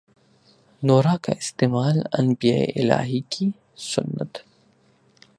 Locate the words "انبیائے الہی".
2.19-3.19